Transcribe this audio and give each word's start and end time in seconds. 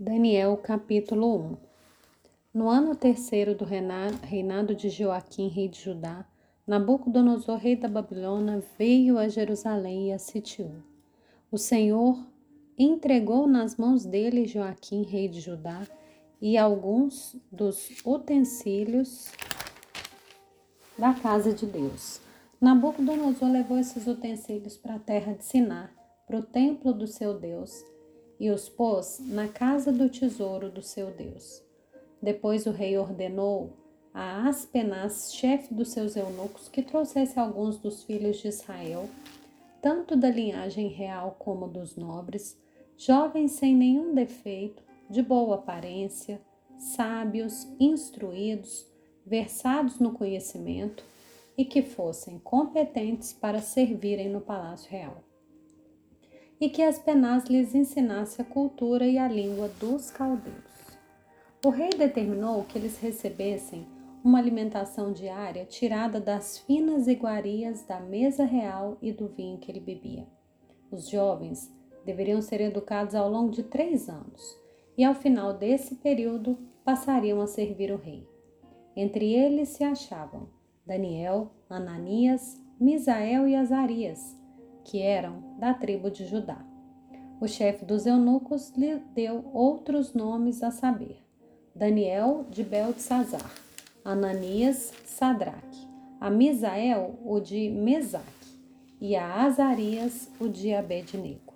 Daniel 0.00 0.56
capítulo 0.58 1.34
1 1.34 1.56
No 2.54 2.68
ano 2.68 2.94
terceiro 2.94 3.52
do 3.52 3.64
reinado 3.64 4.72
de 4.72 4.88
Joaquim, 4.88 5.48
rei 5.48 5.66
de 5.66 5.80
Judá, 5.80 6.24
Nabucodonosor, 6.64 7.56
rei 7.56 7.74
da 7.74 7.88
Babilônia, 7.88 8.62
veio 8.78 9.18
a 9.18 9.26
Jerusalém 9.26 10.10
e 10.10 10.12
a 10.12 10.18
sitiou. 10.20 10.70
O 11.50 11.58
Senhor 11.58 12.16
entregou 12.78 13.48
nas 13.48 13.76
mãos 13.76 14.04
dele 14.04 14.46
Joaquim, 14.46 15.02
rei 15.02 15.26
de 15.26 15.40
Judá, 15.40 15.84
e 16.40 16.56
alguns 16.56 17.34
dos 17.50 17.90
utensílios 18.06 19.32
da 20.96 21.12
casa 21.12 21.52
de 21.52 21.66
Deus. 21.66 22.20
Nabucodonosor 22.60 23.50
levou 23.50 23.76
esses 23.76 24.06
utensílios 24.06 24.76
para 24.76 24.94
a 24.94 25.00
terra 25.00 25.32
de 25.32 25.44
Siná, 25.44 25.90
para 26.24 26.38
o 26.38 26.42
templo 26.42 26.92
do 26.92 27.08
seu 27.08 27.36
Deus, 27.36 27.82
e 28.38 28.50
os 28.50 28.68
pôs 28.68 29.20
na 29.20 29.48
casa 29.48 29.92
do 29.92 30.08
tesouro 30.08 30.70
do 30.70 30.82
seu 30.82 31.10
Deus. 31.10 31.62
Depois 32.22 32.66
o 32.66 32.70
rei 32.70 32.96
ordenou 32.96 33.72
a 34.12 34.48
Aspenaz, 34.48 35.32
chefe 35.34 35.72
dos 35.72 35.88
seus 35.88 36.16
eunucos, 36.16 36.68
que 36.68 36.82
trouxesse 36.82 37.38
alguns 37.38 37.78
dos 37.78 38.02
filhos 38.04 38.38
de 38.38 38.48
Israel, 38.48 39.08
tanto 39.80 40.16
da 40.16 40.28
linhagem 40.28 40.88
real 40.88 41.36
como 41.38 41.68
dos 41.68 41.96
nobres, 41.96 42.58
jovens 42.96 43.52
sem 43.52 43.74
nenhum 43.76 44.14
defeito, 44.14 44.82
de 45.08 45.22
boa 45.22 45.54
aparência, 45.56 46.40
sábios, 46.76 47.66
instruídos, 47.78 48.86
versados 49.24 49.98
no 49.98 50.12
conhecimento 50.12 51.04
e 51.56 51.64
que 51.64 51.82
fossem 51.82 52.38
competentes 52.38 53.32
para 53.32 53.60
servirem 53.60 54.28
no 54.28 54.40
palácio 54.40 54.90
real 54.90 55.27
e 56.60 56.68
que 56.68 56.82
Aspenaz 56.82 57.44
lhes 57.44 57.74
ensinasse 57.74 58.42
a 58.42 58.44
cultura 58.44 59.06
e 59.06 59.18
a 59.18 59.28
língua 59.28 59.68
dos 59.80 60.10
caldeus. 60.10 60.98
O 61.64 61.70
rei 61.70 61.90
determinou 61.90 62.64
que 62.64 62.78
eles 62.78 62.98
recebessem 62.98 63.86
uma 64.24 64.38
alimentação 64.38 65.12
diária 65.12 65.64
tirada 65.64 66.20
das 66.20 66.58
finas 66.58 67.06
iguarias 67.06 67.84
da 67.84 68.00
mesa 68.00 68.44
real 68.44 68.98
e 69.00 69.12
do 69.12 69.28
vinho 69.28 69.58
que 69.58 69.70
ele 69.70 69.80
bebia. 69.80 70.26
Os 70.90 71.08
jovens 71.08 71.72
deveriam 72.04 72.40
ser 72.40 72.60
educados 72.60 73.14
ao 73.14 73.30
longo 73.30 73.50
de 73.50 73.62
três 73.62 74.08
anos 74.08 74.56
e, 74.96 75.04
ao 75.04 75.14
final 75.14 75.52
desse 75.52 75.96
período, 75.96 76.58
passariam 76.84 77.40
a 77.40 77.46
servir 77.46 77.92
o 77.92 77.96
rei. 77.96 78.26
Entre 78.96 79.32
eles 79.32 79.68
se 79.68 79.84
achavam 79.84 80.48
Daniel, 80.84 81.52
Ananias, 81.68 82.60
Misael 82.80 83.46
e 83.46 83.54
Azarias, 83.54 84.36
que 84.88 85.02
eram 85.02 85.42
da 85.58 85.74
tribo 85.74 86.10
de 86.10 86.24
Judá. 86.24 86.64
O 87.38 87.46
chefe 87.46 87.84
dos 87.84 88.06
eunucos 88.06 88.72
lhe 88.74 88.96
deu 89.14 89.44
outros 89.52 90.14
nomes 90.14 90.62
a 90.62 90.70
saber: 90.70 91.22
Daniel 91.74 92.46
de 92.48 92.64
Beltesazar, 92.64 93.54
Ananias, 94.02 94.94
Sadraque, 95.04 95.86
a 96.18 96.30
Misael, 96.30 97.18
o 97.22 97.38
de 97.38 97.68
Mesaque, 97.68 98.24
e 98.98 99.14
a 99.14 99.42
Azarias, 99.44 100.30
o 100.40 100.48
de 100.48 100.72
Abednego. 100.72 101.52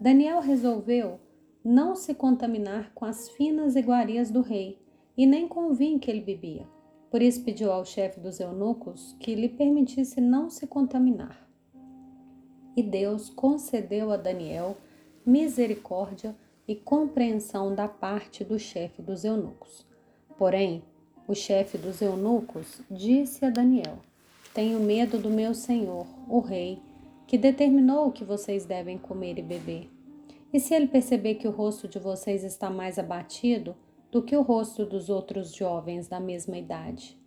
Daniel 0.00 0.40
resolveu 0.40 1.20
não 1.64 1.94
se 1.94 2.12
contaminar 2.12 2.92
com 2.92 3.04
as 3.04 3.30
finas 3.30 3.76
iguarias 3.76 4.32
do 4.32 4.42
rei 4.42 4.82
e 5.16 5.26
nem 5.26 5.46
com 5.46 5.70
o 5.70 5.74
vinho 5.74 6.00
que 6.00 6.10
ele 6.10 6.20
bebia. 6.20 6.66
Por 7.08 7.22
isso 7.22 7.44
pediu 7.44 7.70
ao 7.70 7.84
chefe 7.84 8.18
dos 8.18 8.40
eunucos 8.40 9.16
que 9.20 9.36
lhe 9.36 9.48
permitisse 9.48 10.20
não 10.20 10.50
se 10.50 10.66
contaminar 10.66 11.44
e 12.76 12.82
Deus 12.82 13.28
concedeu 13.30 14.10
a 14.10 14.16
Daniel 14.16 14.76
misericórdia 15.24 16.36
e 16.66 16.74
compreensão 16.74 17.74
da 17.74 17.88
parte 17.88 18.44
do 18.44 18.58
chefe 18.58 19.02
dos 19.02 19.24
eunucos. 19.24 19.86
Porém, 20.36 20.82
o 21.26 21.34
chefe 21.34 21.78
dos 21.78 22.02
eunucos 22.02 22.82
disse 22.90 23.44
a 23.44 23.50
Daniel: 23.50 23.98
Tenho 24.52 24.80
medo 24.80 25.18
do 25.18 25.30
meu 25.30 25.54
senhor, 25.54 26.06
o 26.28 26.40
rei, 26.40 26.80
que 27.26 27.38
determinou 27.38 28.08
o 28.08 28.12
que 28.12 28.24
vocês 28.24 28.66
devem 28.66 28.98
comer 28.98 29.38
e 29.38 29.42
beber. 29.42 29.90
E 30.52 30.60
se 30.60 30.74
ele 30.74 30.86
perceber 30.86 31.36
que 31.36 31.48
o 31.48 31.50
rosto 31.50 31.88
de 31.88 31.98
vocês 31.98 32.44
está 32.44 32.70
mais 32.70 32.98
abatido 32.98 33.74
do 34.10 34.22
que 34.22 34.36
o 34.36 34.42
rosto 34.42 34.84
dos 34.84 35.08
outros 35.08 35.52
jovens 35.52 36.06
da 36.06 36.20
mesma 36.20 36.56
idade? 36.56 37.18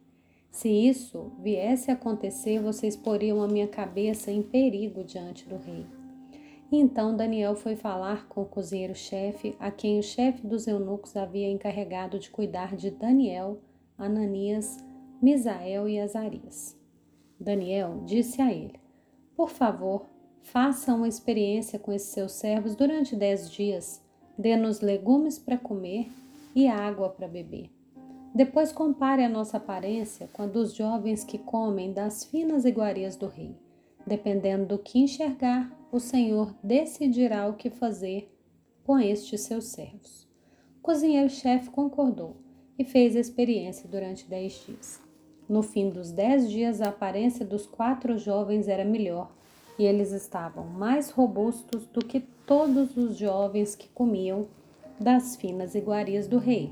Se 0.51 0.69
isso 0.69 1.31
viesse 1.39 1.91
a 1.91 1.93
acontecer, 1.93 2.59
vocês 2.59 2.95
poriam 2.95 3.41
a 3.41 3.47
minha 3.47 3.67
cabeça 3.67 4.31
em 4.31 4.41
perigo 4.41 5.03
diante 5.03 5.47
do 5.47 5.57
rei. 5.57 5.85
Então 6.71 7.15
Daniel 7.15 7.55
foi 7.55 7.75
falar 7.75 8.27
com 8.27 8.41
o 8.41 8.45
cozinheiro-chefe, 8.45 9.55
a 9.59 9.71
quem 9.71 9.99
o 9.99 10.03
chefe 10.03 10.45
dos 10.45 10.67
eunucos 10.67 11.15
havia 11.15 11.49
encarregado 11.49 12.19
de 12.19 12.29
cuidar 12.29 12.75
de 12.75 12.91
Daniel, 12.91 13.61
Ananias, 13.97 14.77
Misael 15.21 15.87
e 15.87 15.99
Azarias. 15.99 16.77
Daniel 17.39 18.03
disse 18.05 18.41
a 18.41 18.51
ele: 18.51 18.79
Por 19.35 19.49
favor, 19.49 20.07
faça 20.41 20.93
uma 20.93 21.07
experiência 21.07 21.79
com 21.79 21.93
esses 21.93 22.09
seus 22.09 22.33
servos 22.33 22.75
durante 22.75 23.15
dez 23.15 23.49
dias. 23.49 24.03
Dê-nos 24.37 24.81
legumes 24.81 25.39
para 25.39 25.57
comer 25.57 26.11
e 26.53 26.67
água 26.67 27.09
para 27.09 27.27
beber. 27.27 27.76
Depois 28.37 28.71
compare 28.71 29.23
a 29.23 29.29
nossa 29.29 29.57
aparência 29.57 30.29
com 30.31 30.43
a 30.43 30.45
dos 30.45 30.75
jovens 30.75 31.23
que 31.23 31.39
comem 31.39 31.91
das 31.91 32.23
finas 32.23 32.65
iguarias 32.65 33.15
do 33.15 33.25
rei. 33.25 33.55
Dependendo 34.05 34.67
do 34.67 34.77
que 34.77 34.99
enxergar, 34.99 35.75
o 35.91 35.99
Senhor 35.99 36.53
decidirá 36.61 37.49
o 37.49 37.55
que 37.55 37.71
fazer 37.71 38.31
com 38.85 38.99
estes 38.99 39.41
seus 39.41 39.65
servos. 39.65 40.27
O 40.77 40.81
cozinheiro-chefe 40.83 41.71
concordou 41.71 42.37
e 42.77 42.85
fez 42.85 43.15
a 43.15 43.19
experiência 43.19 43.89
durante 43.89 44.29
dez 44.29 44.63
dias. 44.67 45.01
No 45.49 45.63
fim 45.63 45.89
dos 45.89 46.11
dez 46.11 46.47
dias, 46.47 46.79
a 46.79 46.89
aparência 46.89 47.43
dos 47.43 47.65
quatro 47.65 48.19
jovens 48.19 48.67
era 48.67 48.85
melhor 48.85 49.31
e 49.79 49.83
eles 49.83 50.11
estavam 50.11 50.63
mais 50.63 51.09
robustos 51.09 51.87
do 51.87 52.05
que 52.05 52.19
todos 52.45 52.95
os 52.97 53.17
jovens 53.17 53.75
que 53.75 53.89
comiam 53.89 54.47
das 54.99 55.35
finas 55.35 55.73
iguarias 55.73 56.27
do 56.27 56.37
rei. 56.37 56.71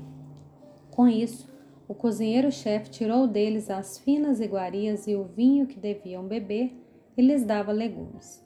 Com 0.92 1.08
isso, 1.08 1.55
o 1.88 1.94
cozinheiro-chefe 1.94 2.90
tirou 2.90 3.26
deles 3.26 3.70
as 3.70 3.98
finas 3.98 4.40
iguarias 4.40 5.06
e 5.06 5.14
o 5.14 5.24
vinho 5.24 5.66
que 5.66 5.78
deviam 5.78 6.24
beber 6.24 6.76
e 7.16 7.22
lhes 7.22 7.44
dava 7.44 7.72
legumes. 7.72 8.44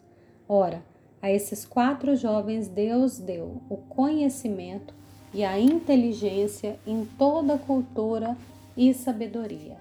Ora, 0.49 0.85
a 1.23 1.31
esses 1.31 1.65
quatro 1.65 2.15
jovens 2.17 2.69
Deus 2.69 3.19
deu 3.19 3.63
o 3.69 3.77
conhecimento 3.77 4.95
e 5.33 5.45
a 5.45 5.59
inteligência 5.59 6.79
em 6.87 7.05
toda 7.05 7.59
cultura 7.59 8.37
e 8.77 8.93
sabedoria. 8.93 9.79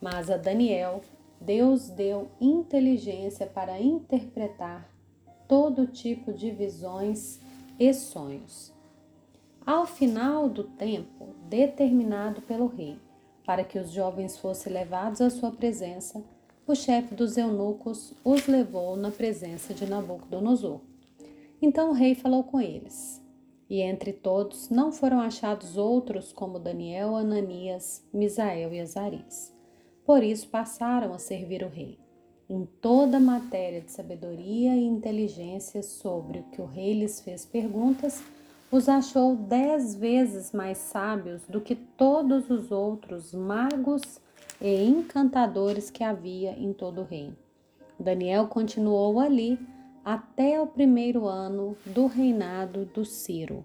Mas 0.00 0.30
a 0.30 0.36
Daniel, 0.36 1.02
Deus 1.40 1.88
deu 1.88 2.28
inteligência 2.40 3.46
para 3.46 3.80
interpretar 3.80 4.88
todo 5.48 5.86
tipo 5.86 6.32
de 6.32 6.50
visões 6.50 7.40
e 7.78 7.92
sonhos 7.92 8.72
ao 9.64 9.86
final 9.86 10.48
do 10.48 10.64
tempo 10.64 11.34
determinado 11.48 12.42
pelo 12.42 12.66
rei, 12.66 12.98
para 13.44 13.64
que 13.64 13.78
os 13.78 13.90
jovens 13.90 14.38
fossem 14.38 14.72
levados 14.72 15.20
à 15.20 15.30
sua 15.30 15.50
presença, 15.50 16.22
o 16.66 16.74
chefe 16.74 17.14
dos 17.14 17.36
eunucos 17.36 18.14
os 18.24 18.46
levou 18.46 18.96
na 18.96 19.10
presença 19.10 19.74
de 19.74 19.84
Nabucodonosor. 19.84 20.80
Então 21.60 21.90
o 21.90 21.94
rei 21.94 22.14
falou 22.14 22.44
com 22.44 22.60
eles. 22.60 23.20
E 23.68 23.80
entre 23.80 24.12
todos 24.12 24.68
não 24.68 24.92
foram 24.92 25.20
achados 25.20 25.76
outros 25.76 26.32
como 26.32 26.58
Daniel, 26.58 27.16
Ananias, 27.16 28.04
Misael 28.12 28.72
e 28.74 28.80
Azarias. 28.80 29.52
Por 30.04 30.22
isso 30.22 30.48
passaram 30.48 31.12
a 31.14 31.18
servir 31.18 31.62
o 31.62 31.68
rei. 31.68 31.98
Em 32.48 32.66
toda 32.80 33.18
matéria 33.18 33.80
de 33.80 33.90
sabedoria 33.90 34.76
e 34.76 34.84
inteligência 34.84 35.82
sobre 35.82 36.40
o 36.40 36.44
que 36.44 36.60
o 36.60 36.66
rei 36.66 36.92
lhes 36.92 37.20
fez 37.20 37.46
perguntas, 37.46 38.22
os 38.72 38.88
achou 38.88 39.36
dez 39.36 39.94
vezes 39.94 40.50
mais 40.50 40.78
sábios 40.78 41.42
do 41.46 41.60
que 41.60 41.74
todos 41.74 42.48
os 42.48 42.72
outros 42.72 43.34
magos 43.34 44.18
e 44.58 44.84
encantadores 44.84 45.90
que 45.90 46.02
havia 46.02 46.52
em 46.52 46.72
todo 46.72 47.02
o 47.02 47.04
reino. 47.04 47.36
Daniel 48.00 48.48
continuou 48.48 49.20
ali 49.20 49.58
até 50.02 50.58
o 50.58 50.66
primeiro 50.66 51.26
ano 51.26 51.76
do 51.84 52.06
reinado 52.06 52.86
do 52.86 53.04
Ciro. 53.04 53.62